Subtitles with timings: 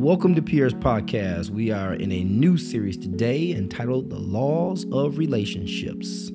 [0.00, 1.50] Welcome to Pierre's Podcast.
[1.50, 6.30] We are in a new series today entitled The Laws of Relationships.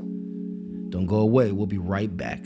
[0.90, 2.46] Don't go away, we'll be right back.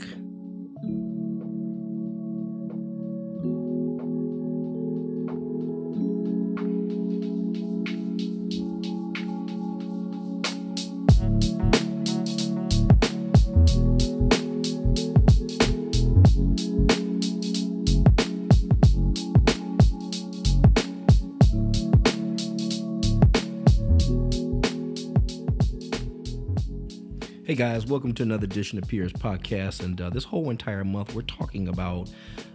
[27.60, 29.84] Guys, welcome to another edition of Pierre's Podcast.
[29.84, 32.08] And uh, this whole entire month, we're talking about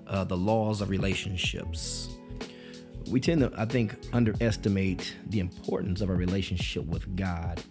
[0.07, 2.09] uh, the laws of relationships.
[3.11, 7.61] We tend to, I think, underestimate the importance of a relationship with God.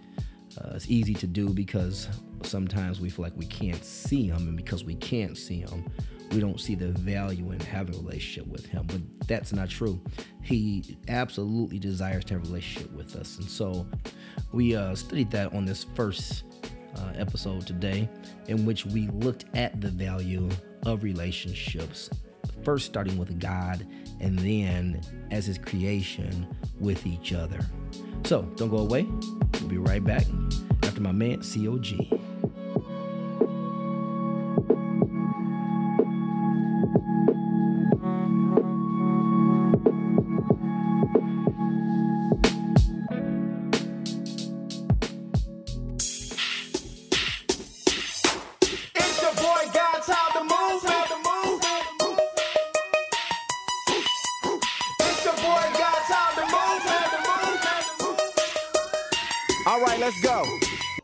[0.57, 2.07] Uh, it's easy to do because
[2.45, 5.91] sometimes we feel like we can't see Him, and because we can't see Him,
[6.30, 8.87] we don't see the value in having a relationship with Him.
[8.87, 10.01] But that's not true.
[10.41, 13.38] He absolutely desires to have a relationship with us.
[13.38, 13.88] And so
[14.52, 16.45] we uh, studied that on this first
[16.96, 18.09] uh, episode today,
[18.48, 20.48] in which we looked at the value
[20.87, 22.10] of relationships,
[22.62, 23.86] first starting with God
[24.20, 26.46] and then as His creation
[26.80, 27.60] with each other.
[28.24, 29.06] So don't go away.
[29.60, 30.26] We'll be right back
[30.82, 32.13] after my man COG.
[59.85, 60.45] Right, let's go.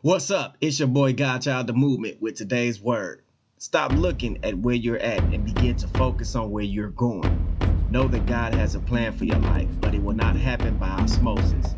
[0.01, 0.57] What's up?
[0.59, 3.21] It's your boy Godchild the Movement with today's word.
[3.57, 7.47] Stop looking at where you're at and begin to focus on where you're going.
[7.91, 10.89] Know that God has a plan for your life, but it will not happen by
[10.89, 11.73] osmosis.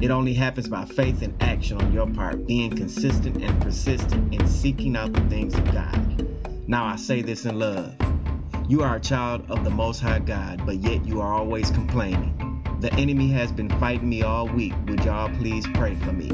[0.00, 4.46] It only happens by faith and action on your part, being consistent and persistent in
[4.46, 6.68] seeking out the things of God.
[6.68, 7.96] Now I say this in love.
[8.68, 12.47] You are a child of the Most High God, but yet you are always complaining.
[12.80, 14.72] The enemy has been fighting me all week.
[14.86, 16.28] Would y'all please pray for me?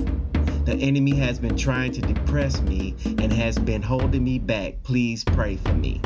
[0.66, 4.83] The enemy has been trying to depress me and has been holding me back.
[4.83, 6.03] Please pray for me.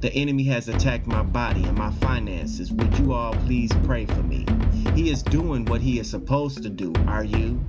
[0.00, 2.72] The enemy has attacked my body and my finances.
[2.72, 4.46] Would you all please pray for me?
[4.94, 6.94] He is doing what he is supposed to do.
[7.06, 7.60] Are you?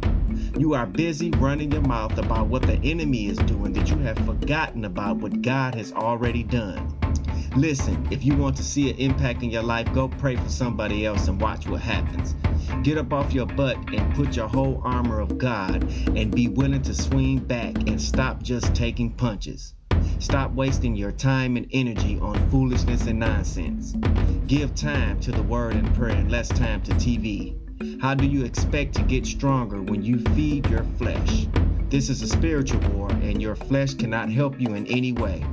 [0.57, 4.17] You are busy running your mouth about what the enemy is doing that you have
[4.19, 6.97] forgotten about what God has already done.
[7.57, 11.05] Listen, if you want to see an impact in your life, go pray for somebody
[11.05, 12.35] else and watch what happens.
[12.83, 15.83] Get up off your butt and put your whole armor of God
[16.16, 19.73] and be willing to swing back and stop just taking punches.
[20.19, 23.93] Stop wasting your time and energy on foolishness and nonsense.
[24.47, 27.64] Give time to the word and prayer and less time to TV.
[27.99, 31.47] How do you expect to get stronger when you feed your flesh?
[31.89, 35.45] This is a spiritual war, and your flesh cannot help you in any way.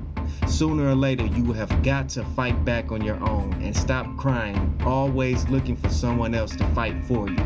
[0.47, 4.07] Sooner or later, you will have got to fight back on your own and stop
[4.19, 7.43] crying, always looking for someone else to fight for you.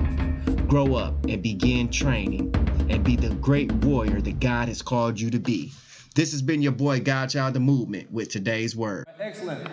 [0.69, 2.55] Grow up and begin training
[2.91, 5.73] and be the great warrior that God has called you to be.
[6.15, 9.07] This has been your boy Godchild the Movement with today's word.
[9.19, 9.71] Excellent.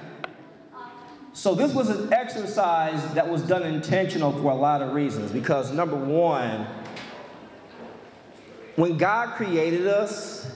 [1.33, 5.31] So this was an exercise that was done intentional for a lot of reasons.
[5.31, 6.67] Because number one,
[8.75, 10.51] when God created us,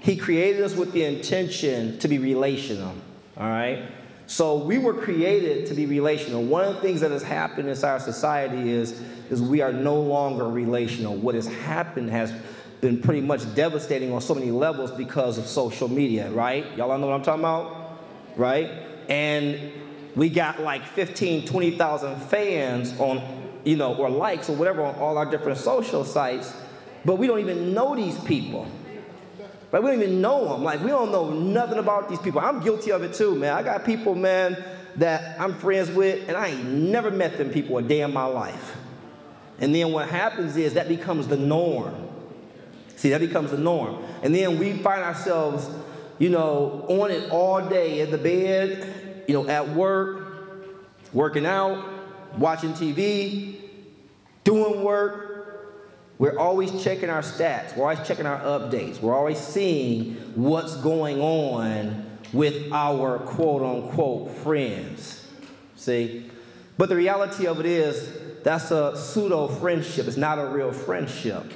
[0.00, 2.94] He created us with the intention to be relational.
[3.36, 3.86] All right.
[4.26, 6.42] So we were created to be relational.
[6.42, 10.00] One of the things that has happened in our society is, is we are no
[10.00, 11.14] longer relational.
[11.14, 12.32] What has happened has
[12.80, 16.64] been pretty much devastating on so many levels because of social media, right?
[16.76, 17.98] Y'all know what I'm talking about?
[18.36, 18.70] Right?
[19.08, 19.72] And
[20.16, 23.22] we got like 15, 20,000 fans on,
[23.64, 26.54] you know, or likes or whatever on all our different social sites,
[27.04, 28.66] but we don't even know these people.
[29.70, 29.82] Right?
[29.82, 30.62] We don't even know them.
[30.62, 32.40] Like, we don't know nothing about these people.
[32.40, 33.54] I'm guilty of it too, man.
[33.54, 34.62] I got people, man,
[34.96, 38.26] that I'm friends with, and I ain't never met them people a day in my
[38.26, 38.76] life.
[39.58, 42.08] And then what happens is that becomes the norm.
[42.96, 44.02] See, that becomes the norm.
[44.22, 45.68] And then we find ourselves,
[46.18, 50.22] you know, on it all day in the bed, you know, at work,
[51.12, 51.84] working out,
[52.38, 53.56] watching TV,
[54.44, 55.30] doing work.
[56.18, 57.76] We're always checking our stats.
[57.76, 59.00] We're always checking our updates.
[59.00, 65.26] We're always seeing what's going on with our quote unquote friends.
[65.76, 66.30] See?
[66.76, 70.06] But the reality of it is that's a pseudo friendship.
[70.06, 71.52] It's not a real friendship.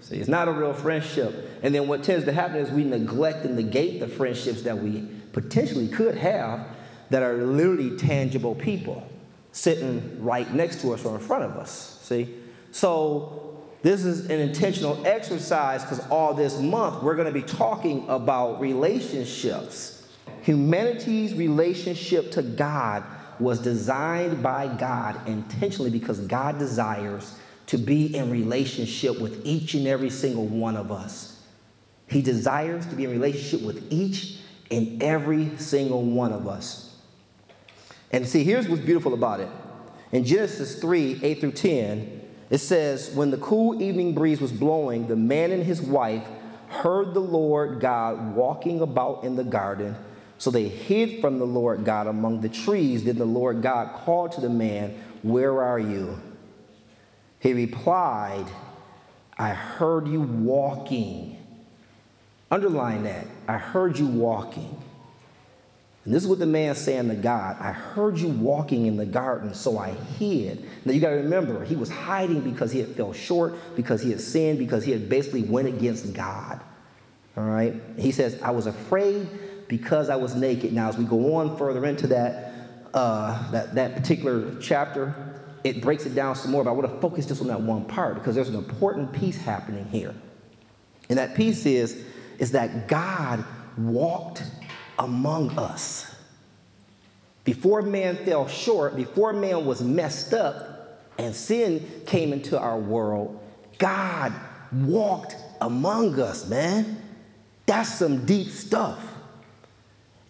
[0.00, 1.60] See, it's not a real friendship.
[1.62, 5.08] And then what tends to happen is we neglect and negate the friendships that we
[5.32, 6.66] potentially could have
[7.10, 9.08] that are literally tangible people.
[9.54, 12.00] sitting right next to us or in front of us.
[12.02, 12.34] See?
[12.72, 18.04] So this is an intentional exercise because all this month we're going to be talking
[18.08, 20.08] about relationships.
[20.42, 23.04] Humanity's relationship to God
[23.38, 29.86] was designed by God intentionally because God desires to be in relationship with each and
[29.86, 31.42] every single one of us.
[32.08, 34.38] He desires to be in relationship with each
[34.70, 36.83] and every single one of us.
[38.14, 39.48] And see, here's what's beautiful about it.
[40.12, 45.08] In Genesis 3 8 through 10, it says, When the cool evening breeze was blowing,
[45.08, 46.24] the man and his wife
[46.68, 49.96] heard the Lord God walking about in the garden.
[50.38, 53.02] So they hid from the Lord God among the trees.
[53.02, 54.94] Then the Lord God called to the man,
[55.24, 56.22] Where are you?
[57.40, 58.46] He replied,
[59.36, 61.36] I heard you walking.
[62.48, 63.26] Underline that.
[63.48, 64.80] I heard you walking.
[66.04, 69.06] And this is what the man saying to God I heard you walking in the
[69.06, 70.68] garden, so I hid.
[70.84, 74.10] Now you got to remember, he was hiding because he had fell short, because he
[74.10, 76.60] had sinned, because he had basically went against God.
[77.36, 77.74] All right?
[77.96, 79.28] He says, I was afraid
[79.66, 80.72] because I was naked.
[80.72, 82.52] Now, as we go on further into that,
[82.92, 85.14] uh, that, that particular chapter,
[85.64, 87.86] it breaks it down some more, but I want to focus just on that one
[87.86, 90.14] part because there's an important piece happening here.
[91.08, 92.04] And that piece is,
[92.38, 93.44] is that God
[93.76, 94.42] walked
[94.98, 96.14] among us.
[97.44, 103.38] Before man fell short, before man was messed up and sin came into our world,
[103.78, 104.32] God
[104.72, 107.02] walked among us, man.
[107.66, 108.98] That's some deep stuff.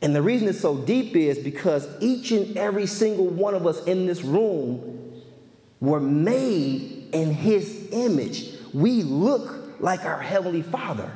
[0.03, 3.83] And the reason it's so deep is because each and every single one of us
[3.85, 5.23] in this room
[5.81, 8.51] were made in his image.
[8.73, 11.11] We look like our Heavenly Father.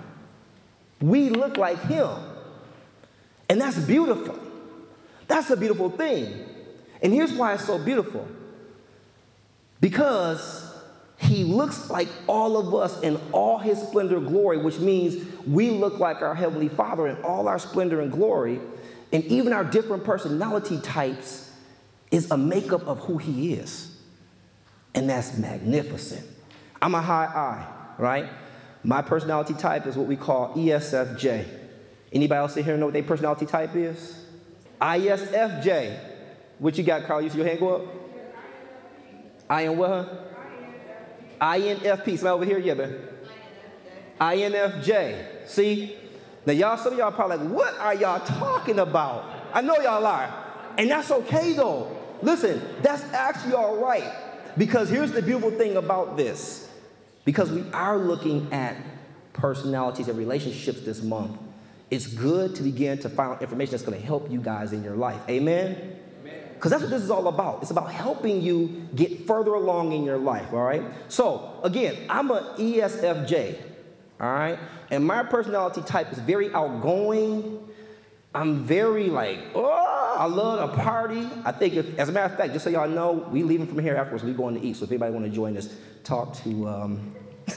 [1.00, 2.16] We look like him.
[3.48, 4.38] And that's beautiful.
[5.26, 6.46] That's a beautiful thing.
[7.02, 8.26] And here's why it's so beautiful
[9.80, 10.64] because
[11.18, 15.70] he looks like all of us in all his splendor and glory, which means we
[15.70, 18.60] look like our Heavenly Father in all our splendor and glory.
[19.12, 21.50] And even our different personality types
[22.10, 23.96] is a makeup of who he is.
[24.94, 26.26] And that's magnificent.
[26.80, 27.66] I'm a high I,
[28.00, 28.28] right?
[28.84, 31.46] My personality type is what we call ESFJ.
[32.12, 34.24] Anybody else here know what their personality type is?
[34.80, 35.98] ISFJ.
[36.58, 37.20] What you got, Carl?
[37.20, 37.82] You see your hand go up?
[39.50, 41.40] Am what?
[41.40, 42.18] INFP.
[42.18, 42.58] Somebody over here?
[42.58, 42.98] Yeah, man.
[44.20, 45.48] INFJ.
[45.48, 45.96] See?
[46.46, 49.24] Now, y'all, some of y'all probably like, what are y'all talking about?
[49.52, 50.44] I know y'all are.
[50.78, 51.94] And that's okay, though.
[52.22, 54.10] Listen, that's actually all right.
[54.56, 56.70] Because here's the beautiful thing about this.
[57.24, 58.76] Because we are looking at
[59.34, 61.38] personalities and relationships this month
[61.90, 64.96] it's good to begin to find information that's going to help you guys in your
[64.96, 65.20] life.
[65.28, 65.94] Amen?
[66.54, 67.62] Because that's what this is all about.
[67.62, 70.82] It's about helping you get further along in your life, all right?
[71.06, 73.56] So, again, I'm an ESFJ,
[74.20, 74.58] all right?
[74.90, 77.66] And my personality type is very outgoing.
[78.34, 81.28] I'm very like, oh, I love a party.
[81.44, 83.78] I think, if, as a matter of fact, just so y'all know, we leaving from
[83.78, 84.24] here afterwards.
[84.24, 84.76] We going to eat.
[84.76, 86.68] So if anybody want to join us, talk to.
[86.68, 87.14] Um...
[87.46, 87.56] Come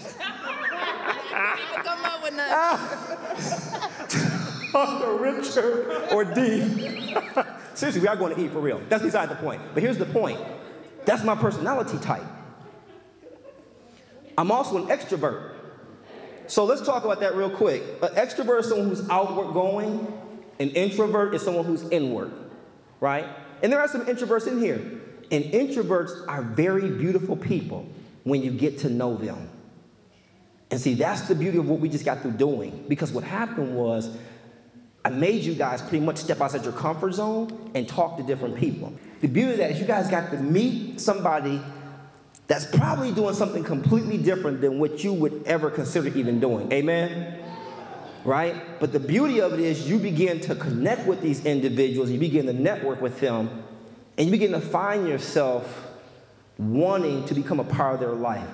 [2.05, 3.91] up with nothing.
[4.71, 5.15] Dr.
[5.15, 7.15] Richard or D.
[7.73, 8.81] Seriously, we are going to eat for real.
[8.89, 9.61] That's beside the point.
[9.73, 10.39] But here's the point
[11.05, 12.23] that's my personality type.
[14.37, 15.51] I'm also an extrovert.
[16.47, 17.81] So let's talk about that real quick.
[18.01, 20.07] An extrovert is someone who's outward going,
[20.59, 22.31] an introvert is someone who's inward,
[22.99, 23.25] right?
[23.63, 25.01] And there are some introverts in here.
[25.31, 27.87] And introverts are very beautiful people
[28.23, 29.49] when you get to know them.
[30.69, 32.85] And see, that's the beauty of what we just got through doing.
[32.87, 34.15] Because what happened was,
[35.03, 38.55] I made you guys pretty much step outside your comfort zone and talk to different
[38.55, 38.93] people.
[39.21, 41.61] The beauty of that is you guys got to meet somebody
[42.47, 46.71] that's probably doing something completely different than what you would ever consider even doing.
[46.71, 47.39] Amen?
[48.25, 48.79] Right?
[48.79, 52.45] But the beauty of it is you begin to connect with these individuals, you begin
[52.45, 53.63] to network with them,
[54.17, 55.87] and you begin to find yourself
[56.59, 58.49] wanting to become a part of their life.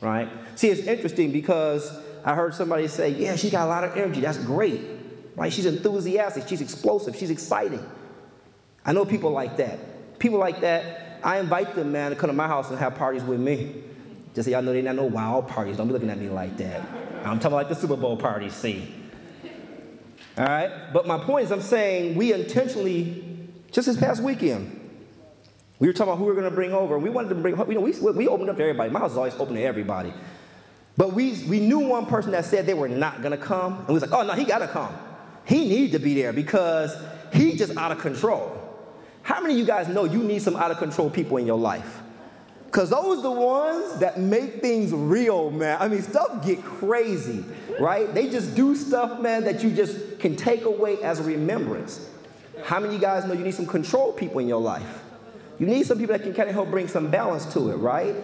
[0.00, 0.30] Right?
[0.54, 4.20] See, it's interesting because I heard somebody say, Yeah, she got a lot of energy.
[4.20, 4.93] That's great
[5.36, 5.52] right?
[5.52, 7.84] She's enthusiastic, she's explosive, she's exciting.
[8.84, 10.18] I know people like that.
[10.18, 13.22] People like that, I invite them, man, to come to my house and have parties
[13.22, 13.82] with me.
[14.34, 15.76] Just so y'all know they're not no wild parties.
[15.76, 16.82] Don't be looking at me like that.
[17.24, 18.92] I'm talking like the Super Bowl parties, see.
[20.36, 20.92] All right?
[20.92, 24.80] But my point is, I'm saying we intentionally, just this past weekend,
[25.78, 26.98] we were talking about who we were going to bring over.
[26.98, 28.90] We wanted to bring, you know, we, we opened up to everybody.
[28.90, 30.12] My house is always open to everybody.
[30.96, 33.78] But we, we knew one person that said they were not going to come.
[33.78, 34.94] And we was like, oh, no, he got to come
[35.44, 36.96] he needed to be there because
[37.32, 38.60] he's just out of control.
[39.22, 41.58] How many of you guys know you need some out of control people in your
[41.58, 42.00] life?
[42.66, 45.78] Because those are the ones that make things real, man.
[45.80, 47.44] I mean, stuff get crazy,
[47.78, 48.12] right?
[48.12, 52.10] They just do stuff, man, that you just can take away as a remembrance.
[52.64, 55.02] How many of you guys know you need some control people in your life?
[55.58, 58.16] You need some people that can kind of help bring some balance to it, right?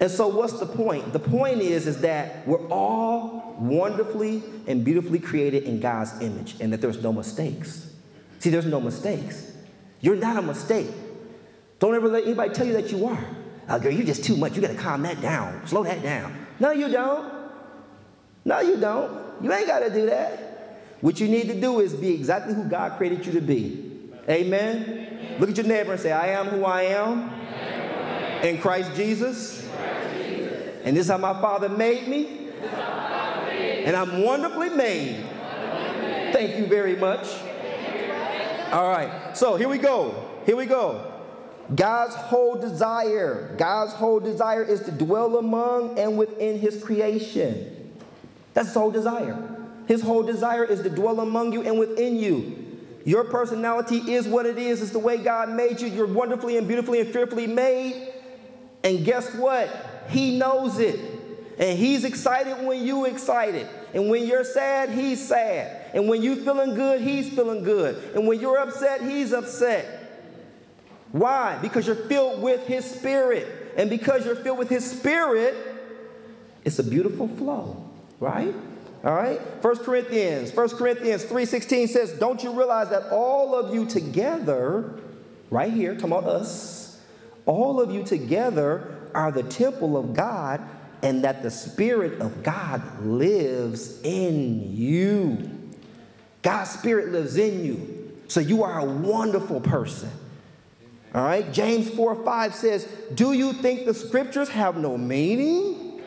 [0.00, 1.12] And so what's the point?
[1.12, 6.72] The point is is that we're all wonderfully and beautifully created in God's image and
[6.72, 7.92] that there's no mistakes.
[8.40, 9.52] See, there's no mistakes.
[10.00, 10.90] You're not a mistake.
[11.78, 13.24] Don't ever let anybody tell you that you are.
[13.68, 14.54] Oh, girl, you're just too much.
[14.54, 15.66] You got to calm that down.
[15.66, 16.46] Slow that down.
[16.60, 17.32] No, you don't.
[18.44, 19.42] No, you don't.
[19.42, 20.80] You ain't got to do that.
[21.00, 24.10] What you need to do is be exactly who God created you to be.
[24.28, 25.36] Amen.
[25.38, 27.30] Look at your neighbor and say, I am who I am
[28.44, 29.63] in Christ Jesus.
[30.84, 32.50] And this is how my Father made me.
[33.84, 35.26] And I'm wonderfully made.
[36.32, 37.26] Thank you very much.
[38.72, 40.14] All right, so here we go.
[40.46, 41.12] Here we go.
[41.74, 47.92] God's whole desire, God's whole desire is to dwell among and within his creation.
[48.52, 49.36] That's his whole desire.
[49.86, 52.80] His whole desire is to dwell among you and within you.
[53.04, 54.82] Your personality is what it is.
[54.82, 55.88] It's the way God made you.
[55.88, 58.12] You're wonderfully and beautifully and fearfully made.
[58.82, 59.68] And guess what?
[60.08, 61.00] He knows it.
[61.58, 63.68] And he's excited when you excited.
[63.92, 65.90] And when you're sad, he's sad.
[65.94, 68.14] And when you're feeling good, he's feeling good.
[68.14, 70.00] And when you're upset, he's upset.
[71.12, 71.58] Why?
[71.62, 73.72] Because you're filled with his spirit.
[73.76, 75.54] And because you're filled with his spirit,
[76.64, 78.54] it's a beautiful flow, right?
[79.04, 79.38] All right?
[79.62, 84.94] 1 Corinthians, 1 Corinthians 3:16 says, "Don't you realize that all of you together,
[85.50, 86.96] right here, talking about us,
[87.46, 88.82] all of you together
[89.14, 90.60] are the temple of God,
[91.02, 95.50] and that the Spirit of God lives in you.
[96.42, 98.20] God's Spirit lives in you.
[98.28, 100.10] So you are a wonderful person.
[101.14, 101.52] All right?
[101.52, 106.02] James 4 5 says, Do you think the scriptures have no meaning?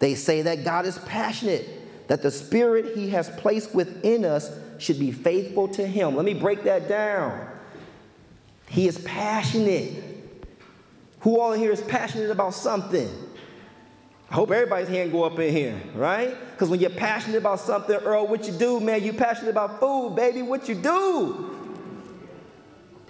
[0.00, 4.98] They say that God is passionate, that the Spirit He has placed within us should
[4.98, 6.16] be faithful to Him.
[6.16, 7.46] Let me break that down.
[8.68, 10.02] He is passionate.
[11.20, 13.08] Who all in here is passionate about something?
[14.30, 16.36] I hope everybody's hand go up in here, right?
[16.52, 19.02] Because when you're passionate about something, Earl, what you do, man?
[19.02, 20.42] You passionate about food, baby.
[20.42, 21.56] What you do?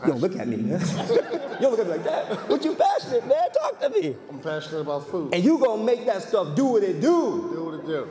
[0.01, 0.81] You don't look at me, man.
[1.11, 2.49] you don't look at me like that.
[2.49, 3.51] What you passionate, man?
[3.53, 4.17] Talk to me.
[4.31, 5.35] I'm passionate about food.
[5.35, 7.51] And you gonna make that stuff do what it do.
[7.53, 8.09] Do what it do.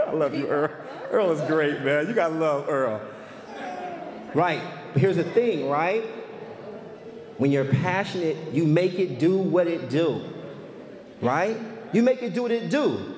[0.06, 0.70] I love you, Earl.
[1.10, 2.08] Earl is great, man.
[2.08, 3.02] You gotta love Earl.
[4.34, 4.62] Right.
[4.94, 6.02] But here's the thing, right?
[7.38, 10.22] When you're passionate, you make it do what it do.
[11.22, 11.56] Right?
[11.92, 13.14] You make it do what it do.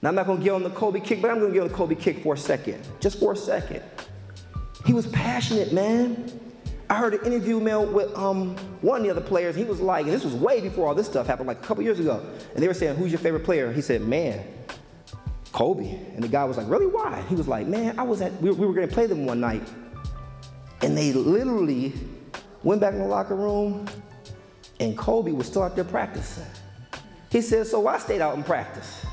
[0.00, 1.74] Now I'm not gonna get on the Kobe kick, but I'm gonna get on the
[1.74, 2.82] Kobe kick for a second.
[3.00, 3.82] Just for a second.
[4.86, 6.40] He was passionate, man.
[6.90, 9.54] I heard an interview, man, with um, one of the other players.
[9.54, 11.82] He was like, and this was way before all this stuff happened, like a couple
[11.84, 12.24] years ago.
[12.54, 13.70] And they were saying, who's your favorite player?
[13.70, 14.42] He said, man,
[15.52, 15.90] Kobe.
[16.14, 17.22] And the guy was like, really, why?
[17.28, 19.68] He was like, man, I was at, we, we were gonna play them one night.
[20.80, 21.92] And they literally
[22.62, 23.86] went back in the locker room
[24.80, 26.44] and Kobe was still out there practicing.
[27.30, 29.04] He said, so I stayed out and practiced.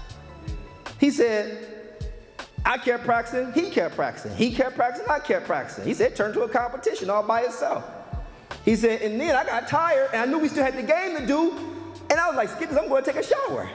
[1.00, 1.72] He said,
[2.64, 4.36] I kept practicing, he kept practicing.
[4.36, 5.86] He kept practicing, I kept practicing.
[5.86, 7.84] He said, it turned to a competition all by itself.
[8.64, 11.18] He said, and then I got tired and I knew we still had the game
[11.18, 11.52] to do.
[12.10, 13.70] And I was like, skip this, I'm going to take a shower.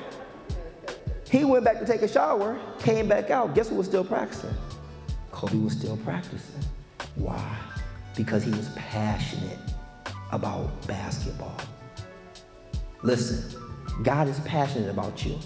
[1.29, 3.55] He went back to take a shower, came back out.
[3.55, 4.51] Guess who was still practicing?
[5.31, 6.65] Kobe was still practicing.
[7.15, 7.57] Why?
[8.17, 9.59] Because he was passionate
[10.33, 11.57] about basketball.
[13.03, 13.59] Listen,
[14.03, 15.39] God is passionate about you.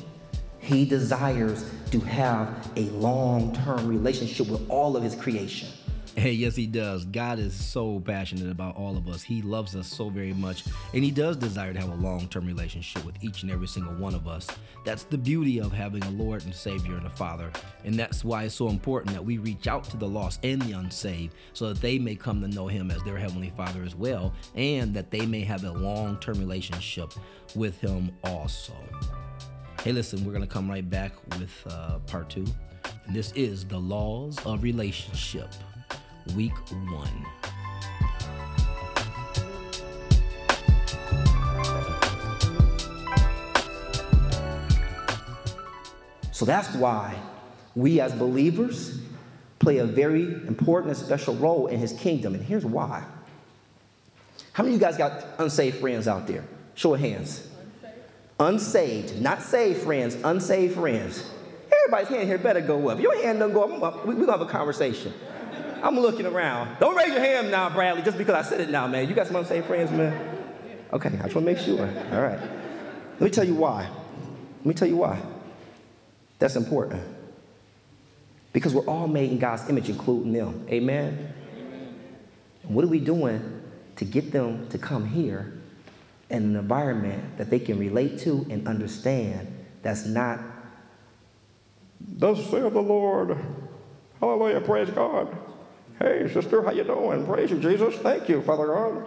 [0.59, 5.69] He desires to have a long term relationship with all of his creation.
[6.17, 7.05] Hey, yes, he does.
[7.05, 9.23] God is so passionate about all of us.
[9.23, 10.63] He loves us so very much.
[10.93, 13.95] And he does desire to have a long term relationship with each and every single
[13.95, 14.47] one of us.
[14.85, 17.51] That's the beauty of having a Lord and Savior and a Father.
[17.85, 20.73] And that's why it's so important that we reach out to the lost and the
[20.73, 24.33] unsaved so that they may come to know him as their Heavenly Father as well,
[24.55, 27.13] and that they may have a long term relationship
[27.57, 28.75] with him also.
[29.83, 32.47] Hey, listen, we're going to come right back with uh, part two.
[33.07, 35.49] And this is The Laws of Relationship,
[36.35, 36.57] Week
[36.91, 37.27] One.
[46.33, 47.15] So that's why
[47.77, 48.99] we as believers
[49.59, 52.35] play a very important and special role in his kingdom.
[52.35, 53.05] And here's why.
[54.53, 56.45] How many of you guys got unsaved friends out there?
[56.75, 57.49] Show of hands.
[58.41, 61.31] Unsaved, not saved friends, unsaved friends.
[61.73, 63.01] Everybody's hand here better go up.
[63.01, 65.13] Your hand don't go up, we're gonna have a conversation.
[65.85, 66.79] I'm looking around.
[66.81, 69.07] Don't raise your hand now, Bradley, just because I said it now, man.
[69.07, 70.19] You got some unsaved friends, man?
[70.91, 71.87] Okay, I just want to make sure.
[72.11, 72.41] All right.
[72.41, 73.91] Let me tell you why.
[74.61, 75.21] Let me tell you why.
[76.39, 77.03] That's important.
[78.55, 80.67] Because we're all made in God's image, including them.
[80.71, 81.35] Amen?
[82.63, 83.61] And what are we doing
[83.97, 85.53] to get them to come here
[86.31, 89.47] in an environment that they can relate to and understand
[89.83, 90.41] that's not,
[92.01, 93.37] thus saith the Lord.
[94.19, 95.44] Hallelujah, praise God.
[96.05, 97.25] Hey, sister, how you doing?
[97.25, 97.95] Praise you, Jesus.
[97.97, 99.07] Thank you, Father God.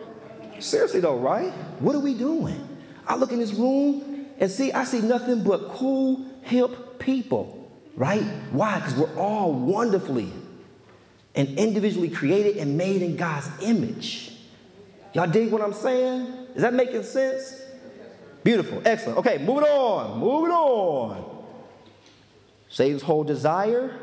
[0.58, 1.52] Seriously though, right?
[1.80, 2.68] What are we doing?
[3.06, 8.24] I look in this room and see, I see nothing but cool, hip people, right?
[8.52, 8.80] Why?
[8.80, 10.32] Because we're all wonderfully
[11.36, 14.32] and individually created and made in God's image.
[15.14, 16.48] Y'all dig what I'm saying?
[16.56, 17.62] Is that making sense?
[18.44, 19.20] Beautiful, excellent.
[19.20, 21.46] Okay, moving on, moving on.
[22.70, 23.96] Satan's whole desire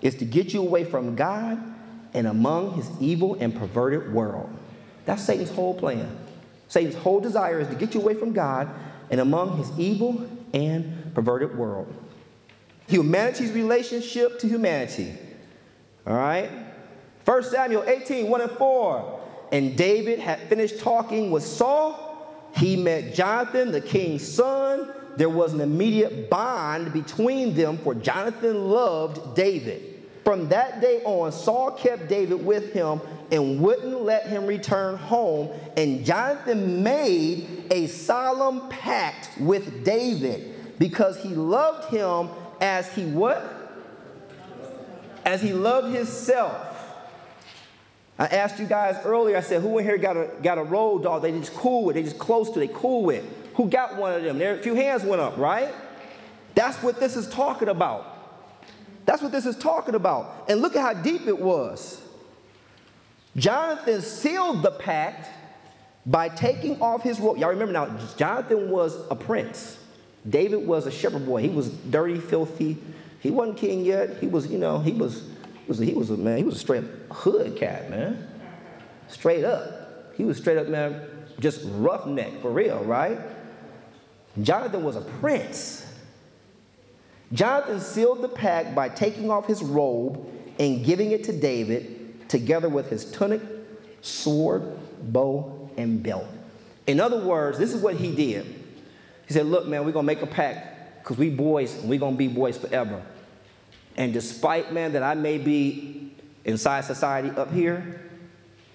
[0.00, 1.76] is to get you away from God
[2.14, 4.50] and among his evil and perverted world.
[5.04, 6.16] That's Satan's whole plan.
[6.68, 8.68] Satan's whole desire is to get you away from God
[9.10, 11.92] and among his evil and perverted world.
[12.88, 15.14] Humanity's relationship to humanity.
[16.06, 16.50] All right?
[17.24, 19.20] 1 Samuel 18, 1 and 4.
[19.52, 22.06] And David had finished talking with Saul.
[22.56, 24.92] He met Jonathan, the king's son.
[25.16, 29.89] There was an immediate bond between them, for Jonathan loved David.
[30.24, 33.00] From that day on, Saul kept David with him
[33.32, 35.50] and wouldn't let him return home.
[35.76, 42.28] And Jonathan made a solemn pact with David because he loved him
[42.60, 43.56] as he what?
[45.24, 46.66] As he loved himself.
[48.18, 51.04] I asked you guys earlier, I said, who in here got a, got a road
[51.04, 53.24] dog they just cool with, they just close to, they cool with?
[53.54, 54.36] Who got one of them?
[54.36, 55.72] There, a few hands went up, right?
[56.54, 58.09] That's what this is talking about.
[59.06, 60.46] That's what this is talking about.
[60.48, 62.00] And look at how deep it was.
[63.36, 65.28] Jonathan sealed the pact
[66.06, 67.38] by taking off his robe.
[67.38, 69.78] Y'all remember now, Jonathan was a prince.
[70.28, 71.42] David was a shepherd boy.
[71.42, 72.76] He was dirty, filthy.
[73.20, 74.18] He wasn't king yet.
[74.18, 75.28] He was, you know, he was,
[75.66, 76.38] was he was a man.
[76.38, 78.26] He was a straight hood cat, man.
[79.08, 80.14] Straight up.
[80.16, 81.00] He was straight up, man,
[81.38, 83.18] just roughneck for real, right?
[84.42, 85.86] Jonathan was a prince.
[87.32, 90.26] Jonathan sealed the pact by taking off his robe
[90.58, 93.40] and giving it to David, together with his tunic,
[94.02, 94.62] sword,
[95.12, 96.26] bow, and belt.
[96.86, 98.44] In other words, this is what he did.
[99.26, 102.00] He said, Look, man, we're going to make a pact because we boys and we're
[102.00, 103.02] going to be boys forever.
[103.96, 106.12] And despite, man, that I may be
[106.44, 108.00] inside society up here,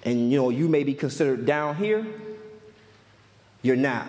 [0.04, 2.06] and you know, you may be considered down here,
[3.62, 4.08] you're not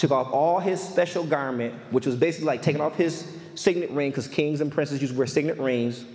[0.00, 4.10] took off all his special garment, which was basically like taking off his signet ring,
[4.10, 6.06] because kings and princes used to wear signet rings,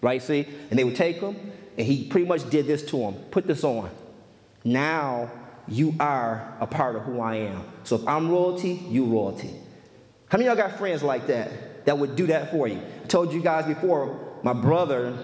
[0.00, 0.22] right?
[0.22, 0.48] See?
[0.70, 1.36] And they would take them,
[1.76, 3.90] and he pretty much did this to him put this on.
[4.64, 5.30] Now
[5.68, 7.64] you are a part of who I am.
[7.84, 9.50] So if I'm royalty, you royalty.
[10.28, 12.80] How many of y'all got friends like that that would do that for you?
[13.02, 15.14] I told you guys before, my brother,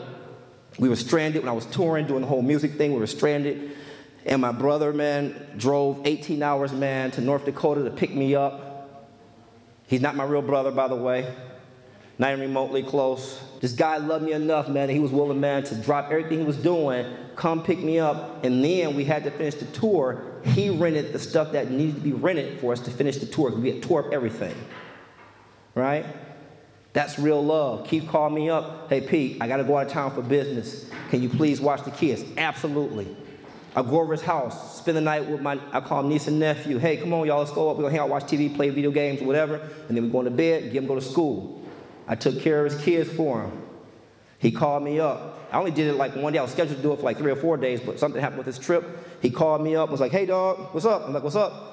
[0.78, 3.70] we were stranded when I was touring, doing the whole music thing, we were stranded.
[4.26, 8.70] And my brother, man, drove 18 hours, man, to North Dakota to pick me up.
[9.87, 11.35] He's not my real brother, by the way,
[12.18, 13.40] not even remotely close.
[13.61, 16.44] This guy loved me enough, man, that he was willing, man, to drop everything he
[16.44, 18.44] was doing, come pick me up.
[18.44, 20.22] And then we had to finish the tour.
[20.44, 23.50] He rented the stuff that needed to be rented for us to finish the tour
[23.50, 24.54] we had tore up everything.
[25.74, 26.04] Right?
[26.92, 27.87] That's real love.
[27.87, 28.88] Keith called me up.
[28.88, 30.90] Hey, Pete, I got to go out of town for business.
[31.11, 32.24] Can you please watch the kids?
[32.37, 33.16] Absolutely.
[33.74, 36.40] I go over his house, spend the night with my, I call him niece and
[36.40, 36.78] nephew.
[36.78, 37.76] Hey, come on, y'all, let's go up.
[37.76, 39.56] We're gonna hang out, watch TV, play video games, whatever.
[39.88, 41.62] And then we go to bed, get him go to school.
[42.09, 43.62] I took care of his kids for him.
[44.38, 45.38] He called me up.
[45.52, 46.38] I only did it like one day.
[46.38, 48.38] I was scheduled to do it for like three or four days, but something happened
[48.38, 48.85] with his trip.
[49.22, 51.06] He called me up, was like, hey, dog, what's up?
[51.06, 51.70] I'm like, what's up?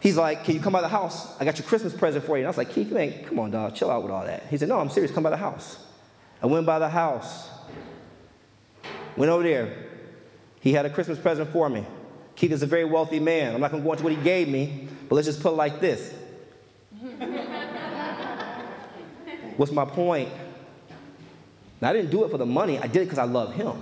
[0.00, 1.38] He's like, can you come by the house?
[1.40, 2.42] I got your Christmas present for you.
[2.42, 4.44] And I was like, Keith, man, come on, dog, chill out with all that.
[4.48, 5.84] He said, no, I'm serious, come by the house.
[6.42, 7.48] I went by the house,
[9.16, 9.74] went over there.
[10.64, 11.84] He had a Christmas present for me.
[12.36, 13.54] Keith is a very wealthy man.
[13.54, 15.56] I'm not going to go into what he gave me, but let's just put it
[15.56, 16.14] like this.
[19.58, 20.30] What's my point?
[21.82, 23.74] Now, I didn't do it for the money, I did it because I love him.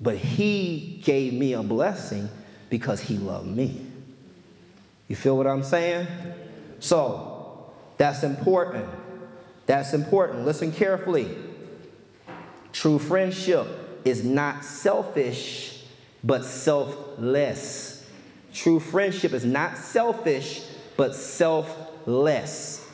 [0.00, 2.28] But he gave me a blessing
[2.70, 3.84] because he loved me.
[5.08, 6.06] You feel what I'm saying?
[6.78, 8.86] So, that's important.
[9.66, 10.44] That's important.
[10.44, 11.36] Listen carefully.
[12.72, 13.66] True friendship
[14.06, 15.82] is not selfish,
[16.22, 18.08] but selfless.
[18.52, 20.62] True friendship is not selfish,
[20.96, 22.88] but selfless.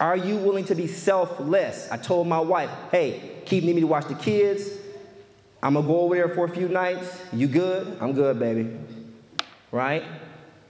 [0.00, 1.88] Are you willing to be selfless?
[1.90, 4.68] I told my wife, hey, Keith need me to watch the kids.
[5.62, 7.18] I'm gonna go over there for a few nights.
[7.32, 7.96] You good?
[8.00, 8.76] I'm good, baby.
[9.70, 10.04] Right?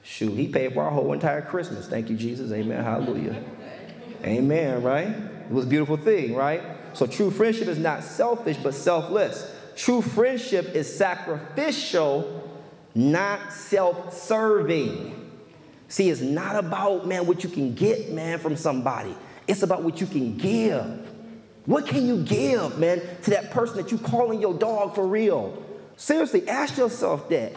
[0.03, 1.88] Shoot, he paid for our whole entire Christmas.
[1.88, 2.53] Thank you, Jesus.
[2.53, 2.85] Amen.
[2.85, 3.42] Hallelujah.
[4.22, 5.09] Amen, right?
[5.09, 6.62] It was a beautiful thing, right?
[6.92, 9.50] So true friendship is not selfish, but selfless.
[9.76, 12.50] True friendship is sacrificial,
[12.94, 15.20] not self serving.
[15.88, 19.14] See, it's not about, man, what you can get, man, from somebody.
[19.46, 21.08] It's about what you can give.
[21.66, 25.62] What can you give, man, to that person that you calling your dog for real?
[25.96, 27.52] Seriously, ask yourself that.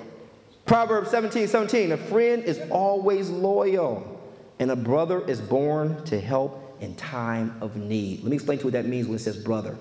[0.65, 4.21] Proverbs 17, 17, a friend is always loyal,
[4.59, 8.21] and a brother is born to help in time of need.
[8.21, 9.77] Let me explain to you what that means when it says brother.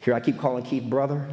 [0.00, 1.26] Here I keep calling Keith brother.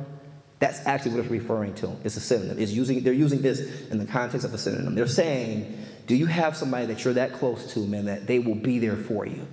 [0.59, 1.95] That's actually what it's referring to.
[2.03, 2.57] It's a synonym.
[2.59, 4.95] It's using, they're using this in the context of a synonym.
[4.95, 8.55] They're saying, do you have somebody that you're that close to, man, that they will
[8.55, 9.45] be there for you?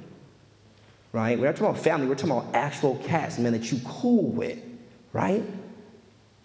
[1.13, 1.39] Right?
[1.39, 4.59] We're not talking about family, we're talking about actual cats, man, that you cool with,
[5.13, 5.43] right?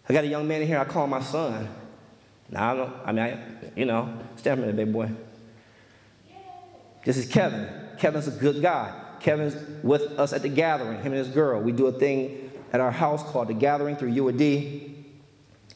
[0.08, 1.70] I got a young man in here, I call my son.
[2.50, 2.96] Now, I don't, know.
[3.06, 3.40] I mean, I,
[3.76, 5.10] you know, stand there, big boy.
[7.06, 7.70] This is Kevin.
[7.98, 8.94] Kevin's a good guy.
[9.20, 11.62] Kevin's with us at the gathering, him and his girl.
[11.62, 14.94] We do a thing at our house called The Gathering through UAD.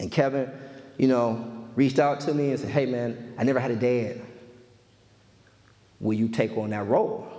[0.00, 0.50] And Kevin,
[0.98, 4.20] you know, reached out to me and said, hey man, I never had a dad.
[6.00, 7.30] Will you take on that role?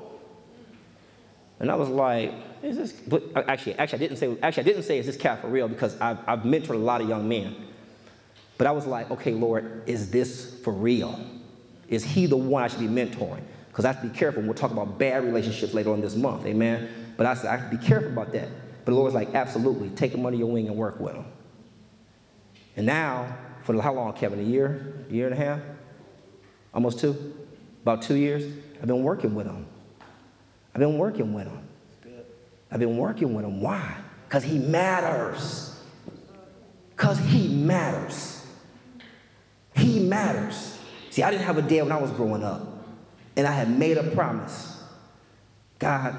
[1.59, 4.65] And I was like, is this, but uh, actually, actually I didn't say, actually I
[4.65, 5.67] didn't say, is this cat for real?
[5.67, 7.55] Because I've, I've mentored a lot of young men.
[8.57, 11.19] But I was like, okay, Lord, is this for real?
[11.87, 13.43] Is he the one I should be mentoring?
[13.69, 14.41] Because I have to be careful.
[14.41, 16.89] We'll talk about bad relationships later on this month, amen?
[17.17, 18.49] But I said, I have to be careful about that.
[18.85, 21.25] But the Lord's like, absolutely, take him under your wing and work with him.
[22.77, 24.39] And now, for how long, Kevin?
[24.39, 25.05] A year?
[25.09, 25.59] A year and a half?
[26.73, 27.33] Almost two?
[27.81, 28.45] About two years?
[28.79, 29.65] I've been working with him.
[30.73, 31.67] I've been working with him.
[32.69, 33.59] I've been working with him.
[33.61, 33.95] Why?
[34.27, 35.75] Because he matters.
[36.91, 38.45] Because he matters.
[39.75, 40.77] He matters.
[41.09, 42.67] See, I didn't have a dad when I was growing up.
[43.35, 44.83] And I had made a promise.
[45.79, 46.15] God,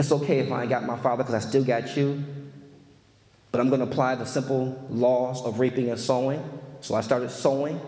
[0.00, 2.24] it's okay if I ain't got my father because I still got you.
[3.52, 6.42] But I'm going to apply the simple laws of reaping and sowing.
[6.80, 7.80] So I started sowing.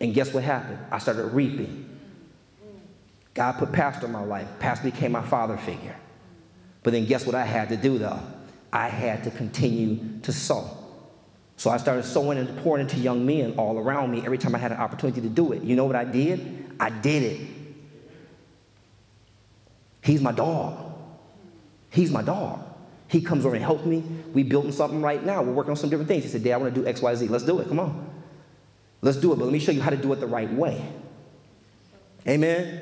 [0.00, 0.78] And guess what happened?
[0.90, 1.86] I started reaping.
[3.34, 4.48] God put pastor in my life.
[4.58, 5.96] Pastor became my father figure.
[6.82, 8.20] But then guess what I had to do though?
[8.72, 10.76] I had to continue to sow.
[11.56, 14.58] So I started sowing and pouring into young men all around me every time I
[14.58, 15.62] had an opportunity to do it.
[15.62, 16.74] You know what I did?
[16.80, 17.40] I did it.
[20.02, 20.89] He's my dog.
[21.90, 22.60] He's my dog.
[23.08, 24.04] He comes over and helps me.
[24.32, 25.42] We building something right now.
[25.42, 26.22] We're working on some different things.
[26.22, 27.28] He said, Dad, I want to do X, Y, Z.
[27.28, 27.68] Let's do it.
[27.68, 28.08] Come on.
[29.02, 29.36] Let's do it.
[29.36, 30.86] But let me show you how to do it the right way.
[32.28, 32.80] Amen.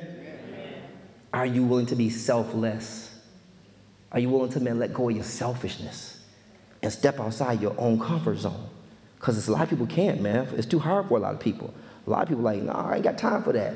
[1.32, 3.18] Are you willing to be selfless?
[4.12, 6.22] Are you willing to, man, let go of your selfishness
[6.82, 8.68] and step outside your own comfort zone?
[9.18, 10.48] Because a lot of people can't, man.
[10.56, 11.72] It's too hard for a lot of people.
[12.06, 13.74] A lot of people like, nah, I ain't got time for that.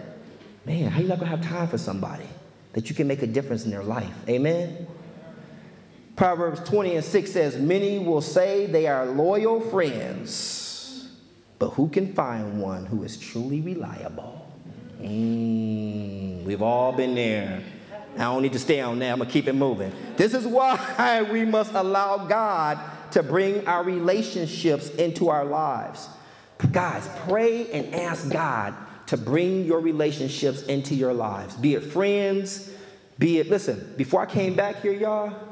[0.64, 2.26] Man, how you not gonna have time for somebody
[2.72, 4.14] that you can make a difference in their life?
[4.28, 4.86] Amen.
[6.16, 11.08] Proverbs 20 and 6 says, Many will say they are loyal friends,
[11.58, 14.46] but who can find one who is truly reliable?
[15.00, 17.62] Mm, we've all been there.
[18.14, 19.10] I don't need to stay on that.
[19.10, 19.90] I'm going to keep it moving.
[20.16, 22.78] This is why we must allow God
[23.12, 26.08] to bring our relationships into our lives.
[26.70, 28.74] Guys, pray and ask God
[29.06, 32.70] to bring your relationships into your lives, be it friends,
[33.18, 35.51] be it, listen, before I came back here, y'all,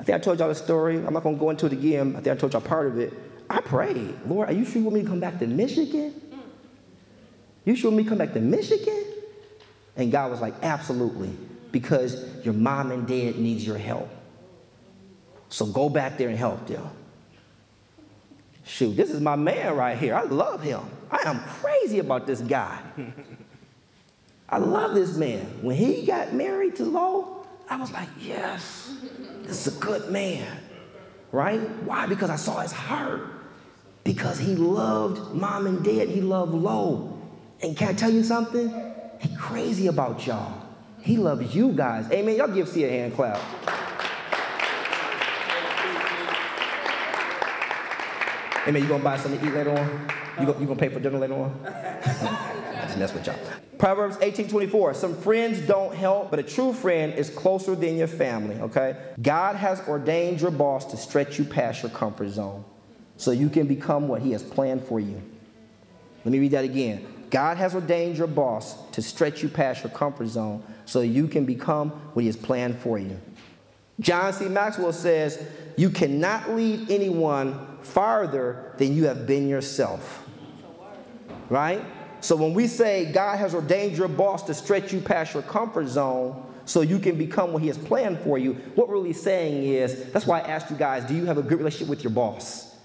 [0.00, 0.96] I think I told y'all the story.
[0.96, 2.16] I'm not going to go into it again.
[2.16, 3.12] I think I told y'all part of it.
[3.50, 6.14] I prayed, Lord, are you sure you want me to come back to Michigan?
[7.66, 9.04] You sure me come back to Michigan?
[9.96, 11.36] And God was like, absolutely,
[11.70, 14.08] because your mom and dad needs your help.
[15.50, 16.88] So go back there and help them.
[18.64, 20.14] Shoot, this is my man right here.
[20.14, 20.80] I love him.
[21.10, 22.80] I am crazy about this guy.
[24.48, 25.44] I love this man.
[25.60, 27.39] When he got married to Lo,
[27.70, 28.92] I was like, yes,
[29.42, 30.44] this is a good man.
[31.30, 31.60] Right?
[31.84, 32.06] Why?
[32.06, 33.22] Because I saw his heart.
[34.02, 36.08] Because he loved mom and dad.
[36.08, 37.16] He loved Lo.
[37.62, 38.74] And can I tell you something?
[39.20, 40.60] He crazy about y'all.
[41.00, 42.10] He loves you guys.
[42.10, 42.36] Amen.
[42.36, 43.40] Y'all give C a hand clap.
[48.66, 48.82] Amen.
[48.82, 50.08] You gonna buy something to eat later on?
[50.40, 52.46] You you gonna pay for dinner later on?
[53.00, 53.36] Mess with y'all.
[53.78, 54.92] Proverbs 18 24.
[54.92, 59.14] Some friends don't help, but a true friend is closer than your family, okay?
[59.22, 62.62] God has ordained your boss to stretch you past your comfort zone
[63.16, 65.22] so you can become what he has planned for you.
[66.26, 67.06] Let me read that again.
[67.30, 71.46] God has ordained your boss to stretch you past your comfort zone so you can
[71.46, 73.18] become what he has planned for you.
[73.98, 74.46] John C.
[74.46, 75.42] Maxwell says,
[75.78, 80.26] You cannot lead anyone farther than you have been yourself.
[81.48, 81.82] Right?
[82.20, 85.88] So when we say God has ordained your boss to stretch you past your comfort
[85.88, 89.64] zone so you can become what he has planned for you, what we're really saying
[89.64, 92.12] is that's why I asked you guys, do you have a good relationship with your
[92.12, 92.76] boss?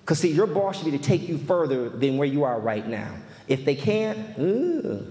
[0.00, 2.86] Because see, your boss should be to take you further than where you are right
[2.86, 3.14] now.
[3.46, 5.06] If they can't, ugh.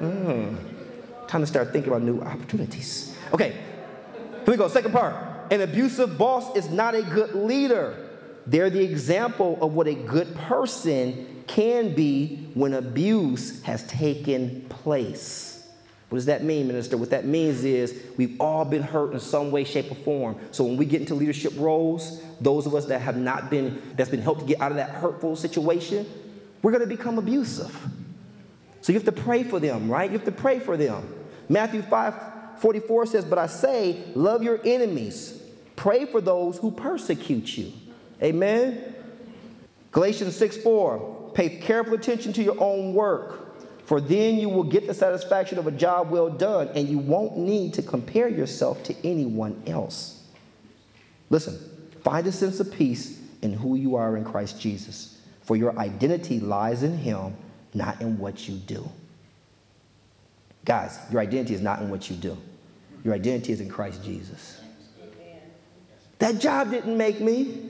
[0.00, 0.56] Mm.
[1.28, 3.14] Time to start thinking about new opportunities.
[3.34, 4.66] Okay, here we go.
[4.68, 5.14] Second part.
[5.52, 8.08] An abusive boss is not a good leader.
[8.46, 15.68] They're the example of what a good person can be when abuse has taken place.
[16.08, 16.96] What does that mean, minister?
[16.96, 20.36] What that means is we've all been hurt in some way, shape, or form.
[20.52, 24.10] So when we get into leadership roles, those of us that have not been, that's
[24.10, 26.06] been helped to get out of that hurtful situation,
[26.62, 27.76] we're to become abusive.
[28.80, 30.10] So you have to pray for them, right?
[30.10, 31.12] You have to pray for them.
[31.48, 32.14] Matthew 5
[32.60, 35.40] 44 says, But I say, love your enemies,
[35.74, 37.72] pray for those who persecute you.
[38.22, 38.94] Amen.
[39.92, 44.86] Galatians 6 4, pay careful attention to your own work, for then you will get
[44.86, 48.94] the satisfaction of a job well done, and you won't need to compare yourself to
[49.06, 50.22] anyone else.
[51.28, 51.58] Listen,
[52.02, 56.40] find a sense of peace in who you are in Christ Jesus, for your identity
[56.40, 57.36] lies in Him,
[57.74, 58.88] not in what you do.
[60.64, 62.36] Guys, your identity is not in what you do.
[63.02, 64.60] Your identity is in Christ Jesus.
[66.18, 67.69] That job didn't make me.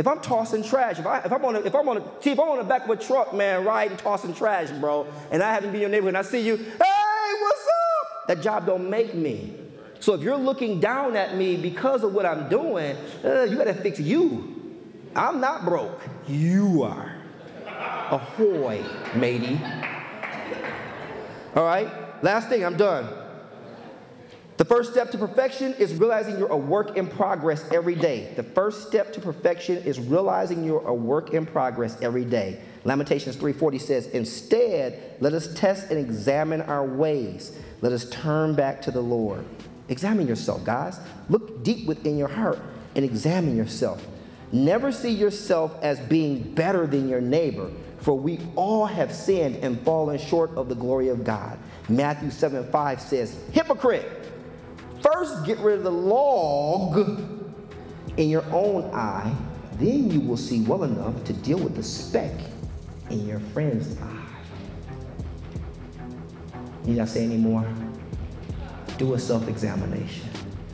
[0.00, 2.40] If I'm tossing trash, if, I, if I'm on a, if I'm on a, if
[2.40, 5.72] I'm on the back of a truck, man, riding, tossing trash, bro, and I haven't
[5.72, 8.26] been in your neighborhood and I see you, hey, what's up?
[8.28, 9.54] That job don't make me.
[9.98, 13.74] So if you're looking down at me because of what I'm doing, uh, you gotta
[13.74, 14.80] fix you.
[15.14, 16.00] I'm not broke.
[16.26, 17.16] You are.
[17.66, 18.82] Ahoy,
[19.14, 19.60] matey.
[21.54, 23.19] All right, last thing, I'm done.
[24.60, 28.30] The first step to perfection is realizing you're a work in progress every day.
[28.36, 32.58] The first step to perfection is realizing you're a work in progress every day.
[32.84, 37.52] Lamentations 3:40 says, "Instead, let us test and examine our ways.
[37.80, 39.46] Let us turn back to the Lord."
[39.88, 41.00] Examine yourself, guys.
[41.30, 42.58] Look deep within your heart
[42.94, 44.06] and examine yourself.
[44.52, 49.80] Never see yourself as being better than your neighbor, for we all have sinned and
[49.80, 51.56] fallen short of the glory of God.
[51.88, 54.04] Matthew 7:5 says, Hypocrite,
[55.02, 56.98] first get rid of the log
[58.16, 59.34] in your own eye,
[59.74, 62.32] then you will see well enough to deal with the speck
[63.10, 64.16] in your friend's eye.
[66.84, 67.66] Need I say any more?
[68.98, 70.29] Do a self examination.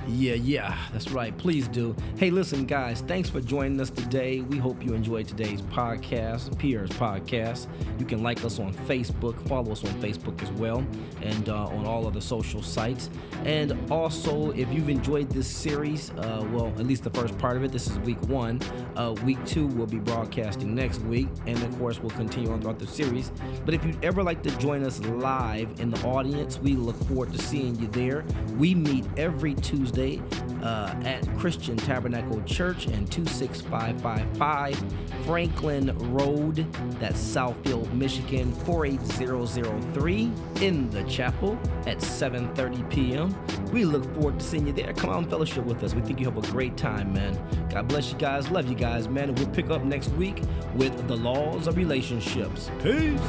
[0.08, 1.36] Yeah, yeah, that's right.
[1.36, 1.96] Please do.
[2.16, 4.40] Hey, listen, guys, thanks for joining us today.
[4.40, 7.66] We hope you enjoyed today's podcast, Peers Podcast.
[7.98, 10.86] You can like us on Facebook, follow us on Facebook as well,
[11.22, 13.10] and uh, on all other social sites.
[13.44, 17.64] And also, if you've enjoyed this series, uh, well, at least the first part of
[17.64, 18.60] it, this is week one.
[18.94, 22.78] Uh, week two will be broadcasting next week, and of course, we'll continue on throughout
[22.78, 23.32] the series.
[23.64, 27.32] But if you'd ever like to join us live in the audience, we look forward
[27.32, 28.24] to seeing you there.
[28.56, 34.84] We meet every Tuesday uh, at Christian Tabernacle Church and 26555
[35.24, 36.66] Franklin Road,
[37.00, 43.34] that's Southfield, Michigan 48003 in the chapel at 7:30 p.m.
[43.72, 44.92] We look forward to seeing you there.
[44.92, 45.94] Come on, fellowship with us.
[45.94, 47.38] We think you have a great time, man.
[47.70, 48.50] God bless you guys.
[48.50, 49.34] Love you guys, man.
[49.34, 50.42] We'll pick up next week
[50.74, 52.70] with the laws of relationships.
[52.82, 53.20] Peace.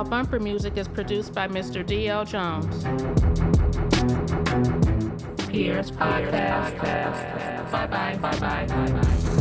[0.00, 1.84] All bumper music is produced by Mr.
[1.84, 2.24] D.L.
[2.24, 2.84] Jones.
[5.46, 7.70] Peers Podcast.
[7.70, 8.16] Bye bye.
[8.16, 8.66] Bye bye.
[8.66, 9.39] Bye bye.